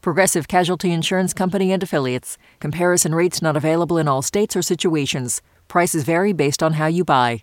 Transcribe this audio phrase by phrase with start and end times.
[0.00, 2.38] Progressive Casualty Insurance Company and Affiliates.
[2.60, 5.42] Comparison rates not available in all states or situations.
[5.68, 7.42] Prices vary based on how you buy.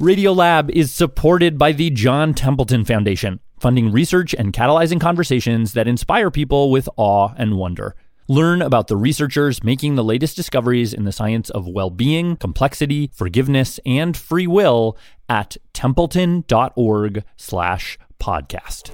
[0.00, 6.30] Radiolab is supported by the John Templeton Foundation, funding research and catalyzing conversations that inspire
[6.30, 7.94] people with awe and wonder.
[8.28, 13.78] Learn about the researchers making the latest discoveries in the science of well-being, complexity, forgiveness,
[13.84, 14.96] and free will
[15.28, 18.92] at templeton.org slash podcast.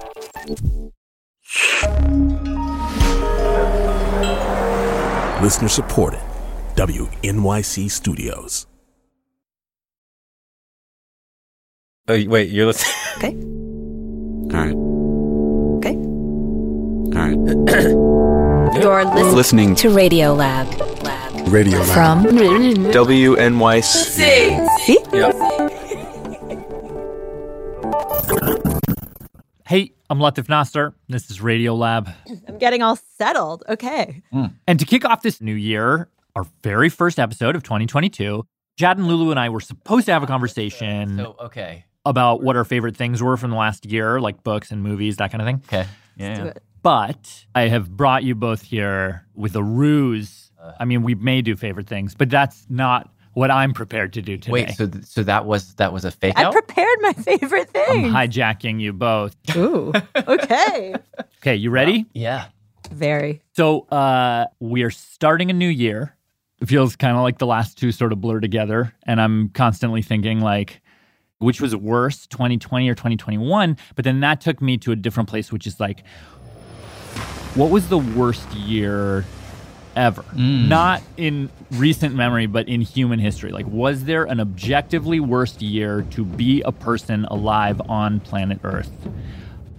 [5.43, 6.21] Listener supported.
[6.75, 8.67] WNYC Studios.
[12.09, 12.95] Oh, wait, you're listening.
[13.19, 13.35] Okay.
[14.55, 14.77] All right.
[15.79, 15.97] Okay.
[17.17, 17.39] All right.
[18.81, 20.69] You're listening, Listening to Radio Lab.
[21.03, 21.49] Lab.
[21.49, 21.89] Radio Lab.
[21.89, 22.25] From
[22.93, 23.83] WNYC.
[24.79, 24.99] See?
[29.69, 30.95] Hey, I'm Latif Nasser.
[31.11, 32.11] This is Radiolab.
[32.49, 33.65] I'm getting all settled.
[33.69, 34.23] Okay.
[34.33, 34.55] Mm.
[34.67, 38.47] And to kick off this new year, our very first episode of 2022,
[38.79, 42.57] Jad and Lulu and I were supposed to have a conversation So okay, about what
[42.57, 45.47] our favorite things were from the last year, like books and movies, that kind of
[45.47, 45.63] thing.
[45.67, 46.35] okay, yeah.
[46.35, 46.49] Do yeah.
[46.49, 46.63] it.
[46.81, 50.51] But I have brought you both here with a ruse.
[50.59, 50.73] Uh.
[50.81, 54.37] I mean, we may do favorite things, but that's not what I'm prepared to do
[54.37, 54.53] today.
[54.53, 56.53] Wait, so th- so that was that was a fake I out?
[56.53, 57.85] prepared my favorite thing.
[57.87, 58.13] I'm thing.
[58.13, 59.37] hijacking you both.
[59.57, 59.93] Ooh.
[60.17, 60.95] Okay.
[61.41, 62.07] Okay, you ready?
[62.15, 62.47] yeah.
[62.91, 63.43] Very.
[63.55, 66.17] So uh, we are starting a new year.
[66.61, 70.03] It feels kind of like the last two sort of blur together, and I'm constantly
[70.03, 70.81] thinking like,
[71.39, 73.77] which was worse, 2020 or 2021?
[73.95, 76.03] But then that took me to a different place, which is like,
[77.55, 79.25] what was the worst year
[79.99, 80.25] ever?
[80.35, 83.51] Not in recent memory, but in human history.
[83.51, 88.91] Like, was there an objectively worst year to be a person alive on planet Earth?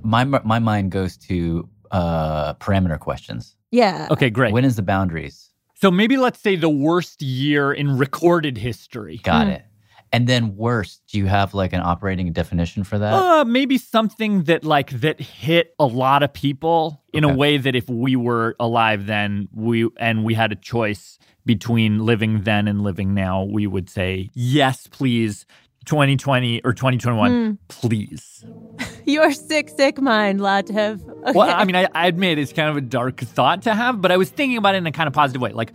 [0.03, 3.55] My my mind goes to uh parameter questions.
[3.71, 4.07] Yeah.
[4.11, 4.53] Okay, great.
[4.53, 5.49] When is the boundaries?
[5.75, 9.19] So maybe let's say the worst year in recorded history.
[9.23, 9.53] Got Hmm.
[9.53, 9.63] it.
[10.11, 13.13] And then worse, do you have like an operating definition for that?
[13.13, 17.75] Uh, maybe something that like that hit a lot of people in a way that
[17.75, 22.81] if we were alive then we and we had a choice between living then and
[22.81, 25.45] living now, we would say yes, please.
[25.85, 27.51] 2020 or 2021, Hmm.
[27.67, 28.45] please.
[29.05, 31.01] Your sick, sick mind, Latif.
[31.23, 31.31] Okay.
[31.33, 34.11] Well, I mean, I, I admit it's kind of a dark thought to have, but
[34.11, 35.51] I was thinking about it in a kind of positive way.
[35.51, 35.71] Like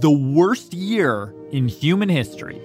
[0.00, 2.60] the worst year in human history,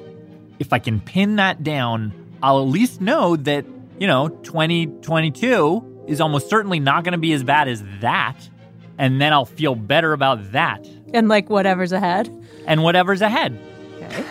[0.60, 3.66] if I can pin that down, I'll at least know that,
[4.00, 8.50] you know, 2022 is almost certainly not going to be as bad as that.
[8.98, 12.28] And then I'll feel better about that and like whatever's ahead.
[12.66, 13.60] and whatever's ahead.
[14.02, 14.26] Okay.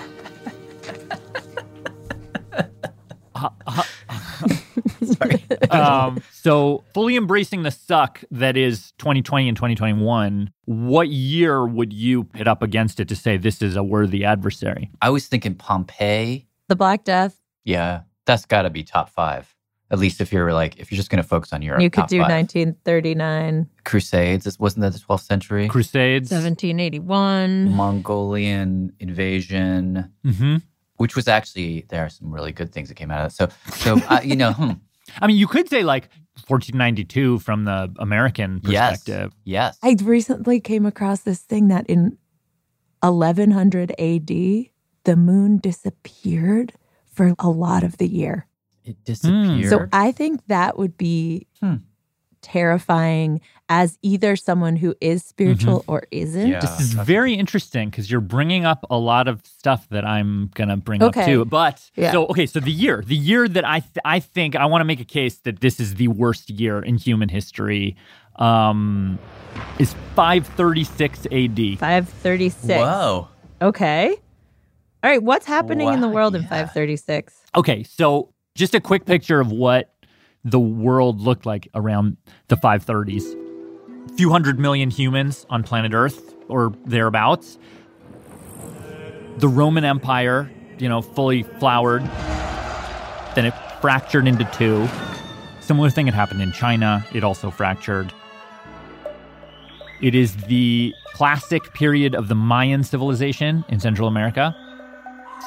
[5.71, 12.25] um, so fully embracing the suck that is 2020 and 2021 what year would you
[12.25, 16.47] pit up against it to say this is a worthy adversary I was thinking Pompeii.
[16.69, 17.41] The Black Death.
[17.65, 19.53] Yeah, that's got to be top five.
[19.91, 21.81] At least if you're like if you're just going to focus on Europe.
[21.81, 22.31] you could top do five.
[22.31, 24.59] 1939, Crusades.
[24.59, 25.69] Wasn't that the 12th century?
[25.69, 27.71] crusades 1781.
[27.71, 30.13] Mongolian invasion.
[30.25, 30.57] hmm
[30.97, 33.35] which was actually there are some really good things that came out of it.
[33.35, 34.71] So, so uh, you know, hmm,
[35.21, 36.09] i mean you could say like
[36.47, 42.19] 1492 from the american perspective yes, I recently came across this thing that in
[43.01, 46.73] 1100 AD, the moon disappeared
[47.13, 48.47] for a lot of the year.
[48.85, 49.71] it disappeared.
[49.71, 51.77] So I think that would be Hmm.
[52.47, 56.47] Terrifying as either someone who is spiritual or isn't.
[56.49, 56.61] Yeah.
[56.61, 60.51] this is that's- very interesting because you're bringing up a lot of stuff that i'm
[60.55, 61.27] gonna bring up Okay.
[61.27, 62.13] too but Yeah.
[62.13, 64.85] so okay so the year the year that i th- i think i want to
[64.85, 67.97] make a case that this is the worst year in human history
[68.37, 69.19] um
[69.79, 72.69] is 536 ad 536.
[72.69, 73.29] Whoa.
[73.63, 74.15] Okay.
[75.03, 75.23] All right.
[75.23, 77.35] What's happening in the Wow, world in 536?
[77.57, 79.93] Okay, so just a quick picture of what
[80.47, 82.17] the world looked like around
[82.47, 83.25] the 530s.
[84.11, 87.59] A few hundred million humans on planet Earth or thereabouts.
[89.39, 90.49] The Roman Empire,
[90.79, 92.03] you know, fully flowered.
[93.35, 94.89] Then it fractured into two.
[95.61, 97.05] Similar thing had happened in China.
[97.13, 98.13] It also fractured.
[100.01, 104.55] It is the classic period of the Mayan civilization in Central America.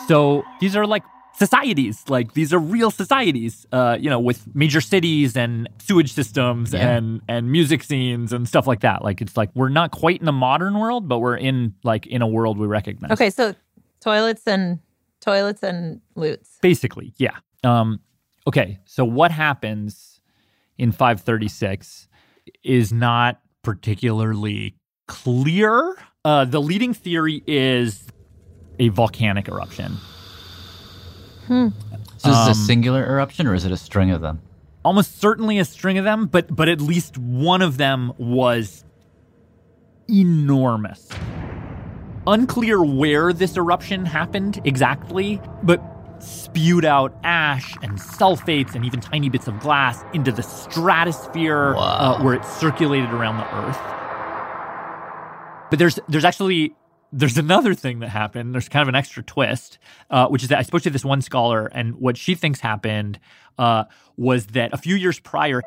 [0.07, 1.03] So these are like
[1.39, 6.73] societies, like these are real societies, uh, you know, with major cities and sewage systems
[6.73, 6.87] Yeah.
[6.97, 9.03] and and music scenes and stuff like that.
[9.03, 12.21] Like it's like we're not quite in a modern world, but we're in like in
[12.21, 13.11] a world we recognize.
[13.11, 13.55] Okay, so
[14.01, 14.79] toilets and
[15.21, 16.57] toilets and lutes.
[16.61, 17.37] Basically, yeah.
[17.63, 17.99] Um,
[18.45, 20.21] okay, so what happens
[20.77, 22.07] in 536
[22.63, 24.75] is not particularly
[25.07, 25.95] clear.
[26.25, 28.05] Uh, the leading theory is
[28.79, 29.97] a volcanic eruption.
[31.49, 34.39] So is Um, this a singular eruption or is it a string of them?
[34.85, 38.85] Almost certainly a string of them, but but at least one of them was
[40.07, 41.09] enormous.
[42.27, 45.81] Unclear where this eruption happened exactly, but
[46.19, 52.21] spewed out ash and sulfates and even tiny bits of glass into the stratosphere uh,
[52.21, 53.79] where it circulated around the earth.
[55.69, 56.73] But there's there's actually
[57.11, 58.53] there's another thing that happened.
[58.53, 59.79] There's kind of an extra twist,
[60.09, 63.19] uh, which is that I spoke to this one scholar, and what she thinks happened
[63.57, 63.85] uh,
[64.17, 65.61] was that a few years prior,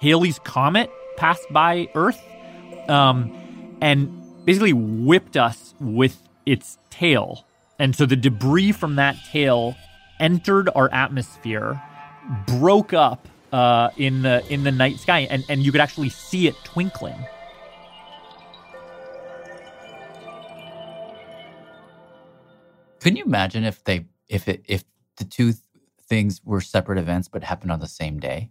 [0.00, 2.20] Halley's comet passed by Earth,
[2.88, 6.16] um, and basically whipped us with
[6.46, 7.44] its tail.
[7.78, 9.76] And so the debris from that tail
[10.20, 11.80] entered our atmosphere,
[12.46, 16.46] broke up uh, in the in the night sky, and, and you could actually see
[16.46, 17.16] it twinkling.
[23.04, 24.82] Can you imagine if they if it if
[25.18, 25.62] the two th-
[26.08, 28.50] things were separate events but happened on the same day?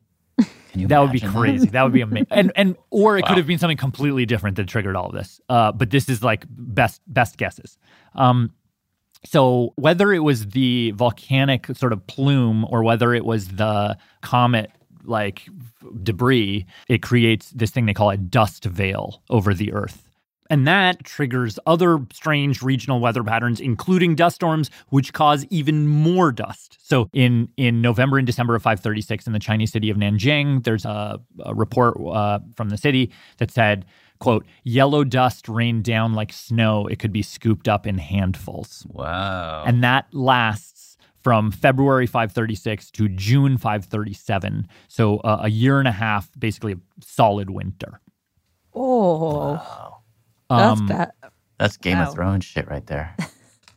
[0.69, 1.67] Can you That would be crazy.
[1.69, 2.27] That would be amazing.
[2.31, 3.27] And and or it Wow.
[3.29, 5.41] could have been something completely different that triggered all of this.
[5.49, 7.77] Uh, but this is like best best guesses.
[8.15, 8.51] Um,
[9.25, 14.71] so whether it was the volcanic sort of plume or whether it was the comet
[15.05, 15.47] like
[16.01, 20.09] debris, it creates this thing they call a dust veil over the Earth.
[20.53, 26.31] And that triggers other strange regional weather patterns, including dust storms, which cause even more
[26.31, 26.77] dust.
[26.79, 30.85] So, in in November and December of 536, in the Chinese city of Nanjing, there's
[30.85, 33.85] a, a report uh, from the city that said,
[34.19, 36.85] "quote Yellow dust rained down like snow.
[36.85, 39.63] It could be scooped up in handfuls." Wow.
[39.65, 44.67] and that lasts from February 536 to June 537.
[44.87, 48.01] So uh, a year and a half, basically a solid winter.
[48.75, 50.02] Oh, that's
[50.53, 51.11] Um, bad.
[51.59, 52.07] That's Game Wow.
[52.09, 53.15] of Thrones shit right there.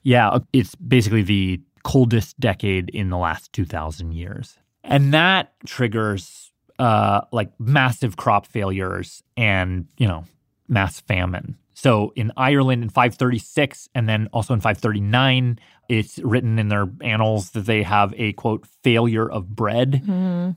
[0.02, 4.56] Yeah, it's basically the coldest decade in the last 2,000 years.
[4.84, 10.22] And that triggers uh, like massive crop failures and, you know,
[10.68, 11.56] mass famine.
[11.74, 15.58] So in Ireland in 536 and then also in 539,
[15.88, 20.04] it's written in their annals that they have a quote failure of bread.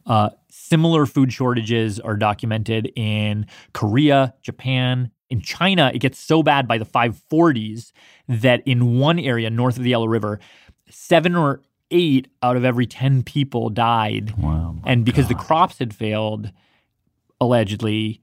[0.05, 5.09] Uh, similar food shortages are documented in Korea, Japan.
[5.29, 7.91] In China, it gets so bad by the 540s
[8.27, 10.39] that in one area north of the Yellow River,
[10.89, 11.61] seven or
[11.91, 14.37] eight out of every 10 people died.
[14.37, 14.75] Wow.
[14.85, 16.51] And because the crops had failed,
[17.39, 18.21] allegedly,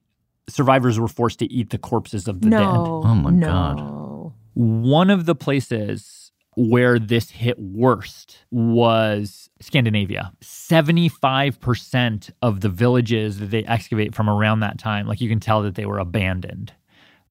[0.49, 2.61] survivors were forced to eat the corpses of the dead.
[2.61, 3.47] Oh my no.
[3.47, 4.33] God.
[4.53, 10.33] One of the places where this hit worst was Scandinavia.
[10.41, 15.61] 75% of the villages that they excavate from around that time, like you can tell
[15.61, 16.73] that they were abandoned.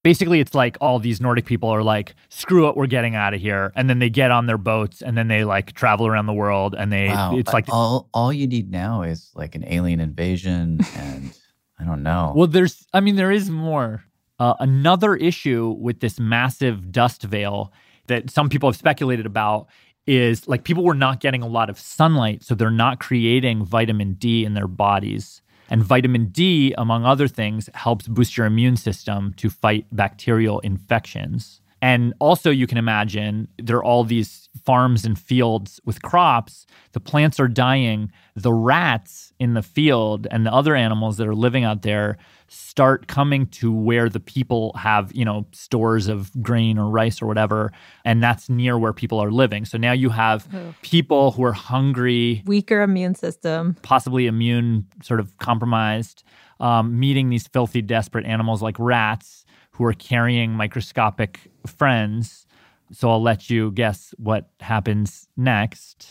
[0.06, 3.40] Basically, it's like all these Nordic people are like, screw it, we're getting out of
[3.40, 3.72] here.
[3.74, 6.76] And then they get on their boats and then they like travel around the world
[6.78, 7.36] and they, Wow.
[7.36, 11.32] it's like, all all you need now is like an alien invasion and
[11.80, 12.32] I don't know.
[12.36, 14.04] Well, there's, I mean, there is more.
[14.38, 17.72] Uh, another issue with this massive dust veil
[18.06, 19.66] that some people have speculated about
[20.06, 24.12] is like people were not getting a lot of sunlight, so they're not creating vitamin
[24.14, 25.42] D in their bodies.
[25.68, 31.60] And vitamin D, among other things, helps boost your immune system to fight bacterial infections.
[31.82, 36.66] And also, you can imagine there are all these farms and fields with crops.
[36.92, 38.10] The plants are dying.
[38.34, 42.16] The rats in the field and the other animals that are living out there
[42.48, 47.26] start coming to where the people have, you know, stores of grain or rice or
[47.26, 47.72] whatever.
[48.04, 49.64] And that's near where people are living.
[49.64, 50.48] So now you have
[50.82, 53.76] people who are hungry, Weaker immune system.
[53.82, 56.22] possibly immune sort of compromised,
[56.60, 62.46] um, meeting these filthy, desperate animals like rats who are carrying microscopic friends.
[62.92, 66.08] So I'll let you guess what happens next.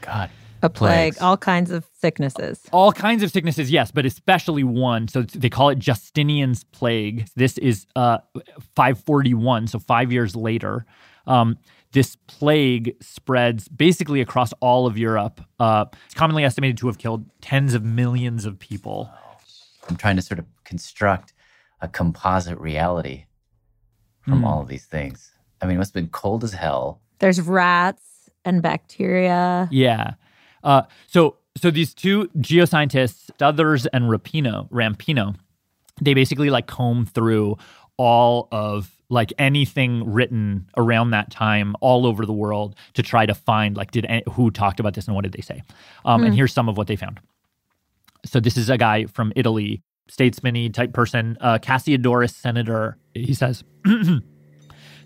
[0.00, 0.30] God.
[0.62, 1.18] A plague, Plagues.
[1.22, 2.60] all kinds of sicknesses.
[2.72, 5.08] All kinds of sicknesses, yes, but especially one.
[5.08, 7.28] So they call it Justinian's plague.
[7.36, 8.18] This is uh,
[8.76, 10.84] 541, so five years later.
[11.26, 11.56] Um,
[11.92, 15.40] this plague spreads basically across all of Europe.
[15.58, 19.10] Uh, it's commonly estimated to have killed tens of millions of people.
[19.88, 21.32] I'm trying to sort of construct
[21.80, 23.24] a composite reality
[24.20, 24.44] from Hmm.
[24.44, 25.32] all of these things.
[25.60, 27.00] I mean, it must have been cold as hell.
[27.18, 29.68] There's rats and bacteria.
[29.70, 30.12] Yeah.
[30.62, 35.36] Uh, so so these two geoscientists, Stothers and Rapino, Rampino,
[36.00, 37.56] they basically like comb through
[37.96, 43.34] all of like anything written around that time all over the world to try to
[43.34, 45.62] find like did any, who talked about this and what did they say.
[46.04, 47.20] Um, And here's some of what they found.
[48.24, 52.96] So this is a guy from Italy, statesman type person, uh, Cassiodorus senator.
[53.14, 53.64] He says.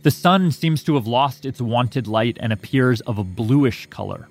[0.04, 4.28] The sun seems to have lost its wanted light and appears of a bluish color.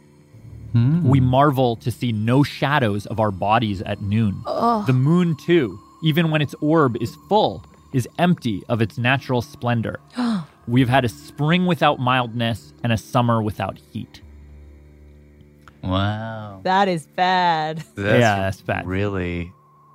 [0.74, 1.08] Mm-hmm.
[1.08, 4.42] We marvel to see no shadows of our bodies at noon.
[4.46, 7.64] The moon, too, even when its orb is full,
[7.94, 10.00] is empty of its natural splendor.
[10.68, 14.22] We've had a spring without mildness and a summer without heat.
[15.84, 16.62] Wow.
[16.64, 17.84] That is bad.
[17.98, 18.88] yeah, that's bad.
[18.88, 19.52] Really.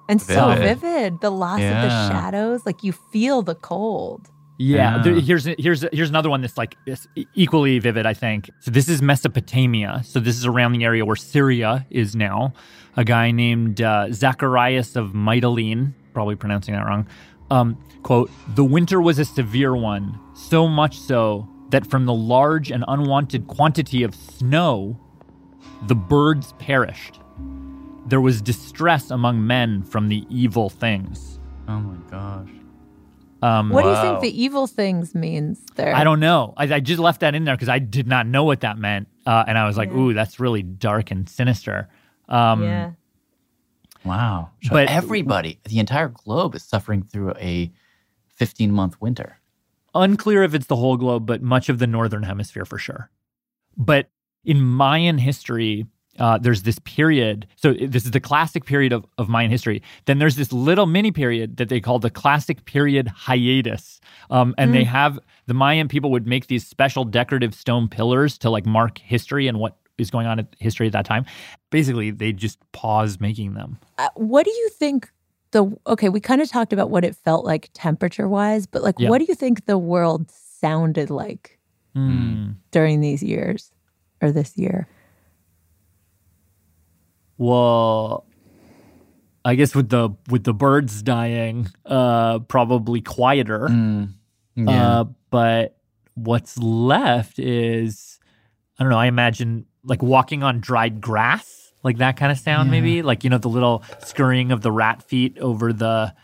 [0.08, 0.80] And so Vivid.
[0.80, 1.20] vivid.
[1.20, 2.66] The loss of the shadows.
[2.66, 4.28] Like you feel the cold.
[4.60, 6.76] Yeah, there- here's here's here's another one that's like
[7.34, 8.50] equally vivid, I think.
[8.60, 10.02] So this is Mesopotamia.
[10.04, 12.52] So this is around the area where Syria is now.
[12.96, 17.06] A guy named uh, Zacharias of Mytilene, probably pronouncing that wrong.
[17.50, 22.72] Um, quote: The winter was a severe one, so much so that from the large
[22.72, 24.98] and unwanted quantity of snow,
[25.86, 27.20] the birds perished.
[28.06, 31.38] There was distress among men from the evil things.
[31.68, 32.48] Oh my gosh.
[33.40, 35.94] Um, What do you think the evil things means there?
[35.94, 36.54] I don't know.
[36.56, 39.06] I, I just left that in there because I did not know what that meant,
[39.26, 39.96] uh, and I was like, Yeah.
[39.98, 41.88] "Ooh, that's really dark and sinister."
[42.28, 42.90] Um, yeah.
[44.04, 44.50] Wow.
[44.62, 47.70] So But- everybody, the entire globe is suffering through a
[48.34, 49.40] 15 month winter.
[49.94, 53.10] Unclear if it's the whole globe, but much of the northern hemisphere for sure.
[53.76, 54.10] But
[54.44, 55.86] in Mayan history,
[56.18, 57.46] uh, there's this period.
[57.56, 59.82] So this is the classic period of, of Mayan history.
[60.06, 64.00] Then there's this little mini period that they call the classic period hiatus.
[64.30, 68.50] Um, and they have the Mayan people would make these special decorative stone pillars to
[68.50, 71.24] like mark history and what is going on in history at that time.
[71.70, 73.78] Basically, they just pause making them.
[73.98, 75.10] Uh, what do you think
[75.50, 78.96] the okay, we kind of talked about what it felt like temperature wise, but like
[78.98, 79.08] Yeah.
[79.08, 81.58] what do you think the world sounded like
[81.94, 82.50] Hmm.
[82.70, 83.72] during these years
[84.20, 84.86] or this year?
[87.38, 88.26] Well,
[89.44, 93.68] I guess with the with the birds dying, uh, probably quieter.
[93.68, 94.14] Mm.
[94.66, 95.78] Uh, but
[96.14, 98.18] what's left is
[98.78, 98.98] I don't know.
[98.98, 103.30] I imagine like walking on dried grass, like that kind of sound, maybe like you
[103.30, 106.14] know the little scurrying of the rat feet over the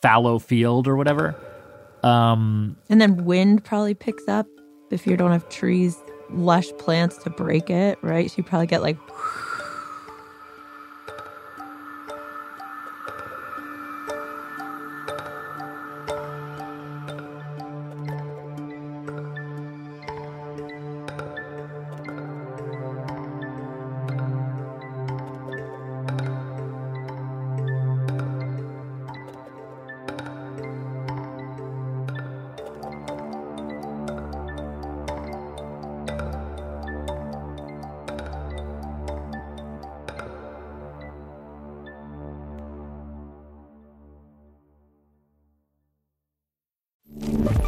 [0.00, 1.34] fallow field or whatever.
[2.02, 4.46] Um, And then wind probably picks up
[4.90, 5.96] if you don't have trees,
[6.30, 8.30] lush plants to break it, right?
[8.30, 8.98] So you probably get like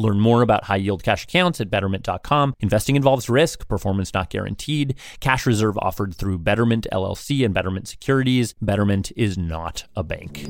[0.00, 2.54] Learn more about high yield cash accounts at betterment.com.
[2.60, 4.94] Investing involves risk, performance not guaranteed.
[5.20, 8.54] Cash reserve offered through Betterment LLC and Betterment Securities.
[8.62, 10.46] Betterment is not a bank.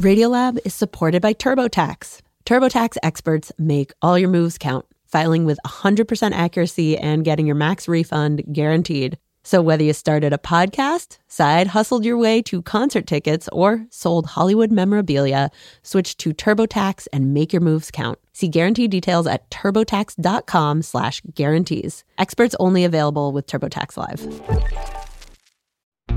[0.00, 2.20] Radiolab is supported by TurboTax.
[2.44, 7.86] TurboTax experts make all your moves count, filing with 100% accuracy and getting your max
[7.86, 9.18] refund guaranteed.
[9.44, 14.26] So whether you started a podcast, side hustled your way to concert tickets, or sold
[14.26, 15.50] Hollywood memorabilia,
[15.82, 18.18] switch to TurboTax and make your moves count.
[18.32, 22.04] See guarantee details at turbotax.com slash guarantees.
[22.18, 24.20] Experts only available with TurboTax Live.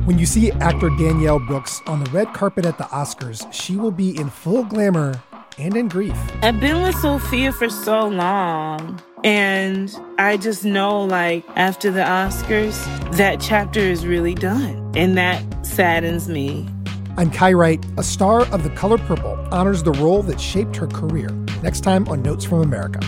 [0.05, 3.91] When you see actor Danielle Brooks on the red carpet at the Oscars, she will
[3.91, 5.19] be in full glamour
[5.57, 6.15] and in grief.
[6.43, 9.01] I've been with Sophia for so long.
[9.25, 12.77] And I just know, like, after the Oscars,
[13.13, 14.91] that chapter is really done.
[14.95, 16.69] And that saddens me.
[17.17, 17.83] I'm Kai Wright.
[17.97, 21.29] A star of The Color Purple honors the role that shaped her career.
[21.63, 22.99] Next time on Notes from America.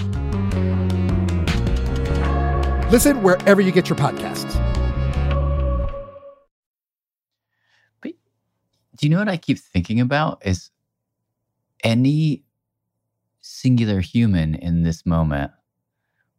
[2.90, 4.56] Listen wherever you get your podcasts.
[8.02, 8.14] But
[8.96, 10.44] Do you know what I keep thinking about?
[10.44, 10.72] Is
[11.84, 12.44] any
[13.40, 15.52] singular human in this moment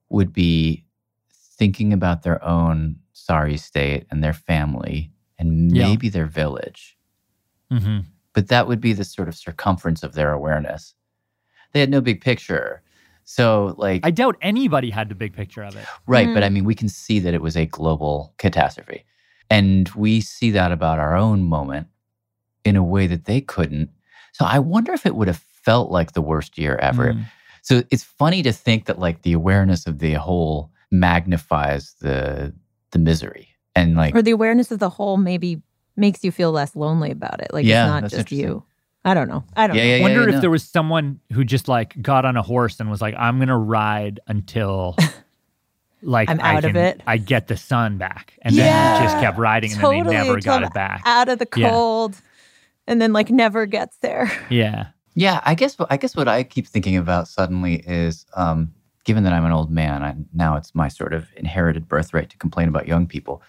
[0.08, 0.84] would be
[1.32, 5.88] thinking about their own sorry state and their family and Yeah.
[5.88, 6.96] maybe their village.
[7.72, 8.00] Mm-hmm.
[8.32, 10.94] But that would be the sort of circumference of their awareness.
[11.72, 12.82] They had no big picture.
[13.24, 15.84] So, like, I doubt anybody had the big picture of it.
[16.06, 19.04] Right, but I mean, we can see that it was a global catastrophe.
[19.50, 21.88] And we see that about our own moment
[22.64, 23.90] in a way that they couldn't.
[24.32, 27.12] So I wonder if it would have felt like the worst year ever.
[27.12, 27.24] Mm.
[27.62, 32.54] So it's funny to think that like the awareness of the whole magnifies the
[32.92, 33.48] the misery.
[33.74, 35.62] And like or the awareness of the whole maybe
[35.96, 37.52] makes you feel less lonely about it.
[37.52, 38.64] Like Yeah, it's not that's just you.
[39.04, 39.44] I don't know.
[39.56, 39.88] I don't Yeah, know.
[39.88, 40.02] yeah, yeah.
[40.02, 40.40] wonder if no.
[40.40, 43.56] there was someone who just like got on a horse and was like, "I'm gonna
[43.58, 44.96] ride until
[46.02, 49.18] like I'm I out of it." I get the sun back," and then he just
[49.18, 51.02] kept riding, and then Totally, they never got it back.
[51.04, 51.70] Out of the Yeah.
[51.70, 52.20] cold
[52.86, 54.30] and then like never gets there.
[54.50, 58.72] Yeah, Yeah, I guess I guess what I keep thinking about suddenly is um,
[59.02, 62.38] given that I'm an old man, I, now it's my sort of inherited birthright to
[62.38, 63.42] complain about young people.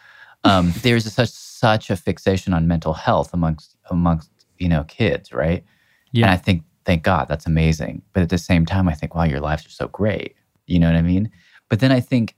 [0.44, 5.32] Um, there's a, such such a fixation on mental health amongst amongst you know kids,
[5.32, 5.64] right?
[6.12, 6.26] yeah.
[6.26, 8.02] And I think thank God that's amazing.
[8.14, 10.34] But at the same time, I think wow, your lives are so great.
[10.66, 11.30] You know what I mean?
[11.70, 12.36] But then I think,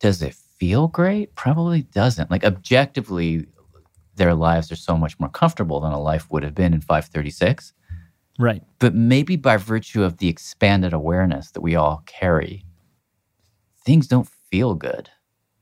[0.00, 1.34] does it feel great?
[1.34, 2.30] Probably doesn't.
[2.30, 3.44] Like objectively,
[4.16, 7.74] their lives are so much more comfortable than a life would have been in 536
[8.42, 8.62] right.
[8.78, 12.64] but maybe by virtue of the expanded awareness that we all carry,
[13.84, 15.08] things don't feel good,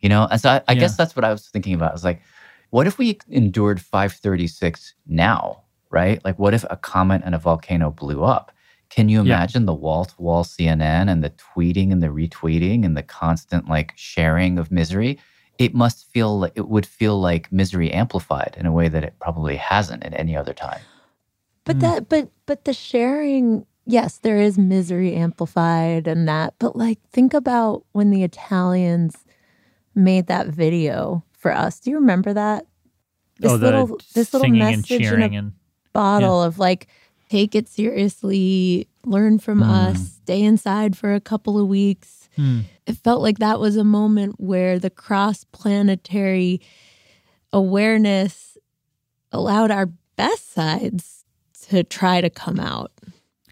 [0.00, 0.26] you know?
[0.30, 1.90] And so I, I guess that's what I was thinking about.
[1.90, 2.22] I was like,
[2.70, 6.24] what if we endured 536 now, right?
[6.24, 8.52] Like, what if a comet and a volcano blew up?
[8.90, 9.34] Can you Yeah.
[9.36, 13.68] imagine the wall to wall CNN and the tweeting and the retweeting and the constant
[13.68, 15.18] like sharing of misery?
[15.58, 19.14] It must feel like it would feel like misery amplified in a way that it
[19.20, 20.80] probably hasn't at any other time.
[21.70, 21.80] But Mm.
[21.82, 27.32] that but but the sharing, yes, there is misery amplified and that, but like think
[27.32, 29.24] about when the Italians
[29.94, 31.78] made that video for us.
[31.78, 32.66] Do you remember that?
[33.38, 35.52] This oh, little this little singing and message in cheering a and
[35.92, 36.88] bottle of like
[37.28, 39.70] take it seriously, learn from Mm.
[39.70, 42.28] us, stay inside for a couple of weeks.
[42.34, 42.62] Hmm.
[42.84, 46.60] It felt like that was a moment where the cross planetary
[47.52, 48.58] awareness
[49.30, 51.19] allowed our best sides
[51.70, 52.92] to try to come out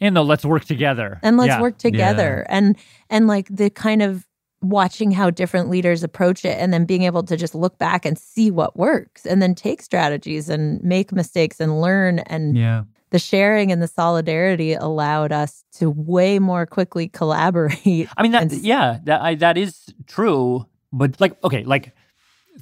[0.00, 1.60] and the let's work together and let's Yeah.
[1.60, 2.76] work together and
[3.10, 4.24] and like the kind of
[4.60, 8.18] watching how different leaders approach it and then being able to just look back and
[8.18, 12.82] see what works and then take strategies and make mistakes and learn and Yeah.
[13.10, 18.42] the sharing and the solidarity allowed us to way more quickly collaborate I mean that
[18.42, 20.66] and yeah, that I, that is true.
[20.92, 21.92] But like okay, like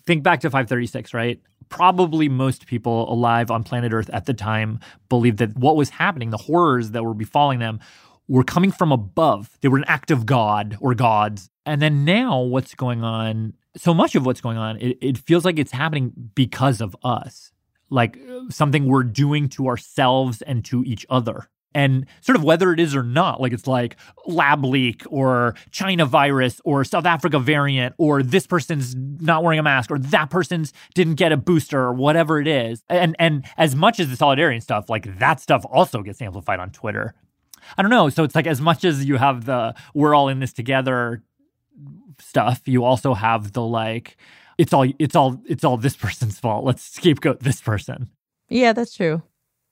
[0.04, 1.40] think back to 536, right?
[1.68, 6.30] Probably most people alive on planet Earth at the time believed that what was happening,
[6.30, 7.80] the horrors that were befalling them,
[8.28, 9.56] were coming from above.
[9.60, 11.50] They were an act of God or gods.
[11.64, 15.44] And then now what's going on, so much of what's going on, it, it feels
[15.44, 17.52] like it's happening because of us.
[17.88, 21.48] Like uh, something we're doing to ourselves and to each other.
[21.74, 26.06] And sort of whether it is or not, like it's like lab leak or China
[26.06, 30.72] virus or South Africa variant or this person's not wearing a mask or that person's
[30.94, 32.82] didn't get a booster or whatever it is.
[32.88, 36.70] And and as much as the solidarity stuff, like that stuff also gets amplified on
[36.70, 37.14] Twitter.
[37.76, 38.08] I don't know.
[38.08, 41.22] So it's like as much as you have the we're all in this together
[42.20, 44.16] stuff, you also have the like
[44.56, 46.64] it's all it's all it's all this person's fault.
[46.64, 48.08] Let's scapegoat this person.
[48.48, 49.22] yeah that's true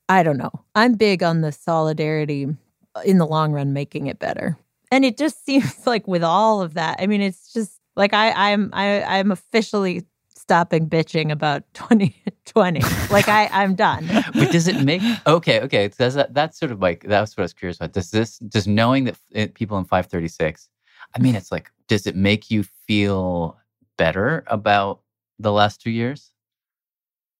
[0.08, 0.52] i don't know.
[0.74, 2.46] I'm big on the solidarity
[2.94, 4.58] uh, in the long run making it better.
[4.90, 8.32] And it just seems like with all of that i mean it's just like i
[8.52, 10.04] i'm I, i'm officially
[10.36, 14.06] stopping bitching about 2020 like i i'm done.
[14.34, 15.88] But does it make okay okay.
[15.88, 17.92] Does that that's sort of like that's what i was curious about.
[17.92, 20.68] Does this does knowing that it, people in 536
[21.16, 23.56] i mean it's like does it make you feel
[23.96, 25.00] better about
[25.38, 26.33] the last two years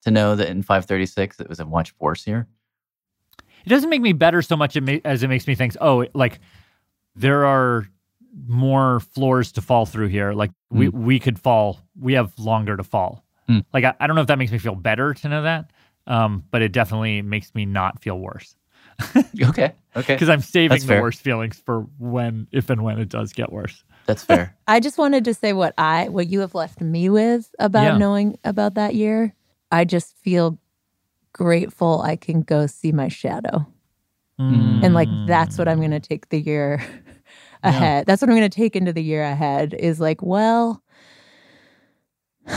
[0.05, 2.47] to know that in 536 it was a much worse year
[3.65, 6.41] It doesn't make me better so much as it makes me think, oh, like
[7.17, 7.89] there are
[8.47, 10.33] more floors to fall through here.
[10.33, 11.79] Like we we could fall.
[11.99, 13.25] We have longer to fall.
[13.49, 13.65] Mm.
[13.73, 15.71] Like I, I don't know if that makes me feel better to know that,
[16.07, 18.57] um, but it definitely makes me not feel worse
[19.43, 21.03] okay okay because I'm saving That's the fair.
[21.03, 23.83] worst feelings for when, if and when it does get worse.
[24.07, 24.55] That's fair.
[24.67, 27.99] I just wanted to say what I what you have left me with about Yeah.
[27.99, 29.35] knowing about that year.
[29.75, 30.59] I just feel
[31.33, 33.67] grateful I can go see my shadow.
[34.39, 36.81] And like that's what I'm going to take the year
[37.65, 38.07] ahead.
[38.07, 40.83] That's what I'm going to take into the year ahead is like, well,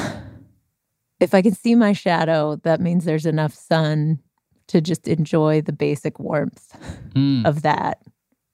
[1.20, 4.20] if I can see my shadow, that means there's enough sun
[4.68, 6.76] to just enjoy the basic warmth
[7.16, 7.48] Mm.
[7.48, 8.00] of that.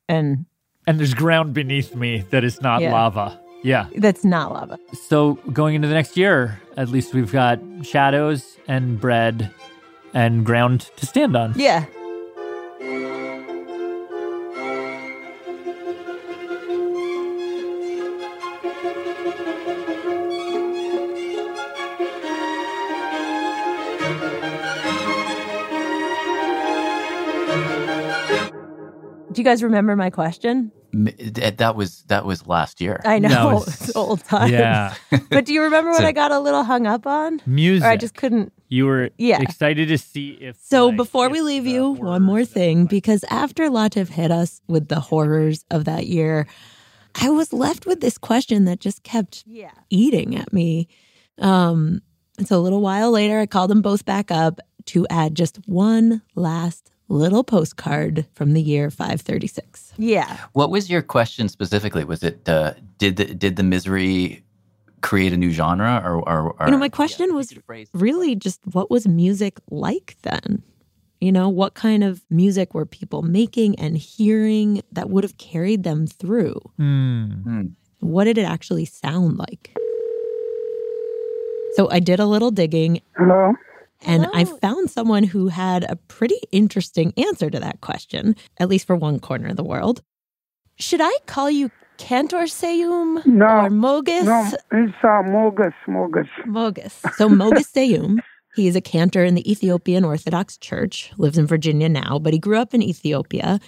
[0.07, 0.45] And
[0.87, 2.91] And there's ground beneath me that is not Yeah.
[2.91, 3.39] lava.
[3.63, 3.87] Yeah.
[3.95, 4.77] that's not lava.
[4.93, 9.51] So going into the next year, at least we've got shadows and bread
[10.13, 11.53] and ground to stand on.
[11.55, 11.85] Yeah.
[29.33, 30.71] Do you guys remember my question?
[30.93, 33.01] That was that was last year.
[33.03, 34.51] I know No, it's old time.
[34.51, 34.93] Yeah.
[35.29, 37.41] but do you remember what So- I got a little hung up on?
[37.45, 37.85] Music.
[37.85, 38.53] Or I just couldn't.
[38.69, 39.41] you were Yeah.
[39.41, 42.85] excited to see if So like, before if we leave you, one more that- thing,
[42.85, 46.45] because after Latif hit us with the horrors of that year,
[47.19, 49.71] I was left with this question that just kept Yeah.
[49.89, 50.87] eating at me.
[51.39, 52.01] Um,
[52.37, 55.57] and so a little while later, I called them both back up to add just
[55.67, 59.93] one last little postcard from the year 536.
[59.97, 60.37] Yeah.
[60.53, 62.03] What was your question specifically?
[62.03, 64.43] Was it uh, did the did the misery
[65.01, 67.53] create a new genre or or, or You know, my question was
[67.93, 70.63] really just what was music like then?
[71.21, 75.83] You know, what kind of music were people making and hearing that would have carried
[75.83, 76.59] them through?
[76.77, 77.67] Hmm.
[77.99, 79.73] What did it actually sound like?
[81.75, 83.53] So I did a little digging Hello?
[84.05, 88.87] And I found someone who had a pretty interesting answer to that question, at least
[88.87, 90.01] for one corner of the world.
[90.77, 93.45] Should I call you Cantor Seyum No.
[93.45, 94.25] or Mogus?
[94.25, 96.27] No, it's uh, Mogus, Mogus.
[96.47, 97.15] Mogus.
[97.15, 98.19] So Mogus Seyum,
[98.55, 102.39] he is a cantor in the Ethiopian Orthodox Church, lives in Virginia now, but he
[102.39, 103.59] grew up in Ethiopia.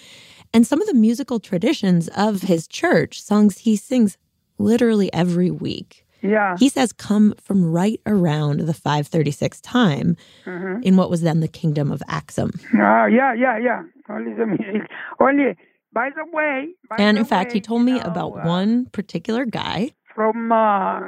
[0.54, 4.18] And some of the musical traditions of his church, songs he sings
[4.58, 6.56] literally every week, Yeah.
[6.58, 10.84] he says come from right around the 536 time Mhm.
[10.84, 12.52] in what was then the kingdom of Axum.
[12.74, 13.84] Uh, yeah, yeah, yeah.
[14.10, 14.90] Only the music.
[15.20, 15.56] Only,
[15.94, 16.74] by the way.
[16.90, 19.92] By And the in fact, he told me know, about uh, one particular guy.
[20.14, 21.00] From uh,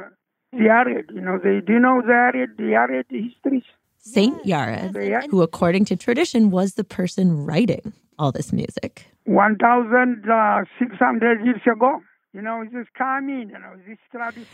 [0.54, 1.10] Yared.
[1.14, 3.64] You know, they, do you know the Yared, the Yared history?
[3.98, 4.96] Saint Yared,
[5.30, 9.06] who, according to tradition, was the person writing all this music.
[9.24, 12.00] 1,600 years ago.
[12.34, 13.96] You know, it's just coming, you know, this.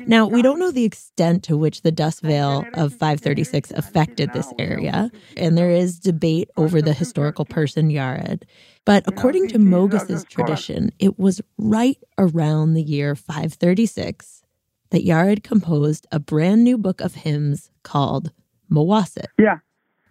[0.06, 4.52] Now, we don't know the extent to which the dust veil of 536 affected this
[4.58, 8.44] area, and there is debate over the historical person Yared.
[8.84, 14.42] But according to Mogus's tradition, it was right around the year 536
[14.90, 18.30] that Yared composed a brand new book of hymns called
[18.70, 19.26] Mawasit.
[19.38, 19.58] Yeah.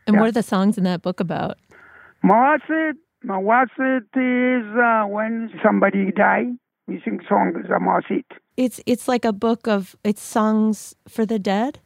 [0.06, 0.20] And Yeah.
[0.20, 1.58] what are the songs in that book about?
[2.26, 2.96] Mawasit,
[3.26, 6.52] Mawasit is uh, when somebody die.
[6.88, 8.26] We sing songs, a Mawasit.
[8.58, 11.80] It's it's like a book of it's songs for the dead.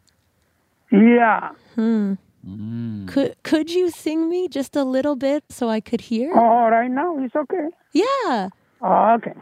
[0.91, 1.51] Yeah.
[1.75, 2.13] Hmm.
[2.47, 3.07] Mm.
[3.07, 6.31] Could could you sing me just a little bit so I could hear?
[6.33, 7.69] Oh, right now it's okay.
[7.93, 8.49] Yeah.
[8.81, 9.33] Oh, okay.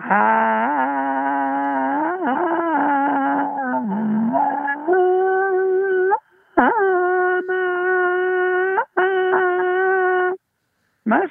[11.08, 11.22] Now,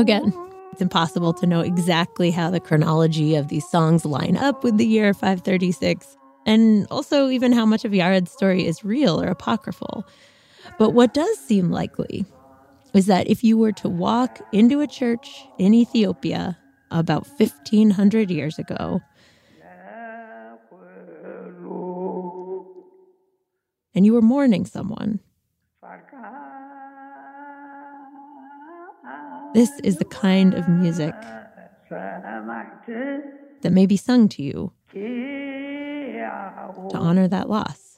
[0.00, 0.32] again,
[0.72, 4.86] it's impossible to know exactly how the chronology of these songs line up with the
[4.86, 10.04] year 536, and also even how much of Yared's story is real or apocryphal.
[10.80, 12.26] But what does seem likely
[12.92, 16.58] is that if you were to walk into a church in Ethiopia
[16.90, 19.00] about 1500 years ago,
[23.96, 25.20] and you were mourning someone,
[29.54, 31.14] this is the kind of music
[33.62, 37.95] that may be sung to you to honor that loss.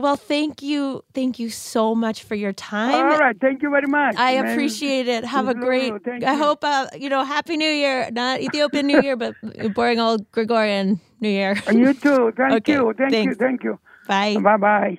[0.00, 1.04] Well, thank you.
[1.12, 2.94] Thank you so much for your time.
[2.94, 3.36] All right.
[3.38, 4.16] Thank you very much.
[4.16, 4.52] I man.
[4.52, 5.24] appreciate it.
[5.24, 6.38] Have a great, thank I you.
[6.38, 8.08] hope, uh, you know, Happy New Year.
[8.10, 9.34] Not Ethiopian New Year, but
[9.74, 11.56] boring old Gregorian New Year.
[11.66, 12.32] And you too.
[12.36, 12.94] Thank okay, you.
[12.96, 13.30] Thank thanks.
[13.30, 13.34] you.
[13.34, 13.78] Thank you.
[14.08, 14.36] Bye.
[14.40, 14.98] Bye bye.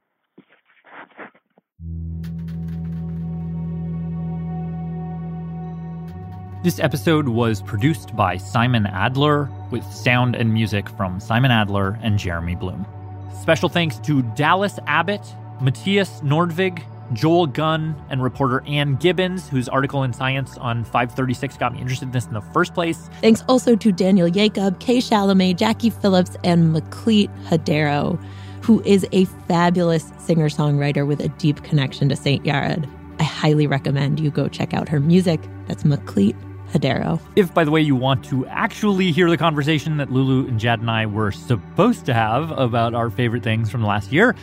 [6.64, 12.20] This episode was produced by Simon Adler with sound and music from Simon Adler and
[12.20, 12.86] Jeremy Bloom.
[13.40, 15.26] Special thanks to Dallas Abbott,
[15.62, 21.74] Matthias Nordvig, Joel Gunn, and reporter Ann Gibbons, whose article in Science on 536 got
[21.74, 23.10] me interested in this in the first place.
[23.22, 28.22] Thanks also to Daniel Jacob, Kay Chalamet, Jackie Phillips, and Meklit Hadero,
[28.62, 32.44] who is a fabulous singer songwriter with a deep connection to St.
[32.44, 32.90] Yared.
[33.20, 35.42] I highly recommend you go check out her music.
[35.68, 36.36] That's Meklit
[36.72, 37.20] Hadero.
[37.36, 40.80] If, by the way, you want to actually hear the conversation that Lulu and Jad
[40.80, 44.36] and I were supposed to have about our favorite things from the last year,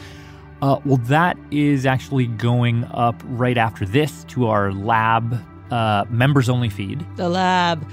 [0.60, 6.48] uh, well, that is actually going up right after this to our lab uh, members
[6.48, 7.04] only feed.
[7.16, 7.88] The lab.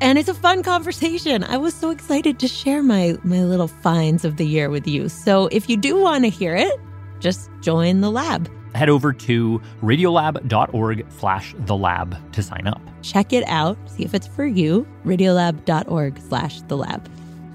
[0.00, 1.42] And it's a fun conversation.
[1.42, 5.08] I was so excited to share my my little finds of the year with you.
[5.08, 6.72] So if you do want to hear it,
[7.18, 8.48] just join the lab.
[8.74, 12.80] Head over to radiolab.org slash the lab to sign up.
[13.02, 13.78] Check it out.
[13.90, 14.86] See if it's for you.
[15.04, 17.08] Radiolab.org slash the lab.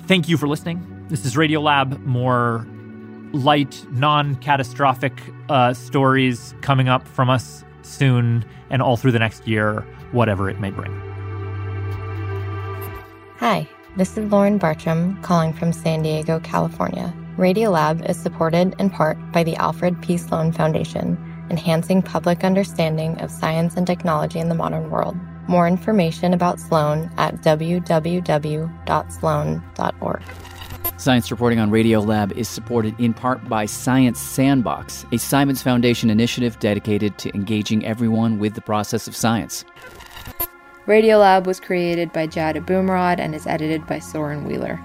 [0.07, 1.05] Thank you for listening.
[1.09, 2.03] This is Radiolab.
[2.05, 2.65] More
[3.33, 5.13] light, non catastrophic
[5.49, 10.59] uh, stories coming up from us soon and all through the next year, whatever it
[10.59, 10.91] may bring.
[13.37, 17.13] Hi, this is Lauren Bartram calling from San Diego, California.
[17.37, 20.17] Radiolab is supported in part by the Alfred P.
[20.17, 21.17] Sloan Foundation,
[21.49, 25.17] enhancing public understanding of science and technology in the modern world.
[25.47, 28.71] More information about Sloan at www.sloan.org.
[30.97, 36.59] Science reporting on Radiolab is supported in part by Science Sandbox, a Simons Foundation initiative
[36.59, 39.65] dedicated to engaging everyone with the process of science.
[40.85, 44.79] Radiolab was created by Jad Abumrad and is edited by Soren Wheeler.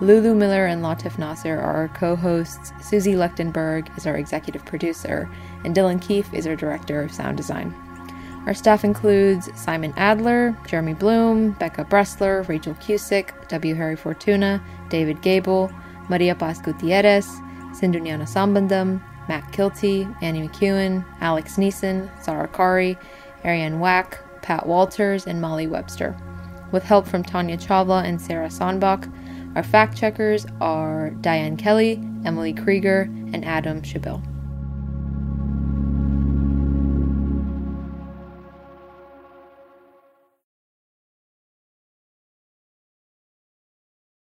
[0.00, 5.28] Lulu Miller and Latif Nasser are our co hosts, Susie Lechtenberg is our executive producer,
[5.64, 7.74] and Dylan Keefe is our director of sound design.
[8.46, 13.74] Our staff includes Simon Adler, Jeremy Bloom, Becca Bressler, Rachel Cusick, W.
[13.74, 15.68] Harry Fortuna, David Gable,
[16.08, 17.26] Maria Paz Gutierrez,
[17.74, 22.96] Sindhu Gnanasambandan, Matt Kilty, Annie McEwen, Alex Neeson, Sarah Qari,
[23.44, 26.16] Ariane Wack, Pat Walters, and Molly Webster.
[26.70, 29.08] With help from Tanya Chawla and Sarah Sandbach,
[29.58, 31.94] our fact checkers are Diane Kelly,
[32.24, 34.22] Emily Krieger, and Adam Chabot.